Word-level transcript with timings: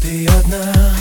Ты 0.00 0.26
одна 0.26 0.99